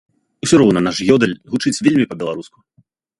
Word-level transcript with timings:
Усё 0.45 0.57
роўна 0.61 0.79
наш 0.87 1.01
ёдэль 1.15 1.35
гучыць 1.51 1.81
вельмі 1.89 2.05
па-беларуску. 2.15 2.57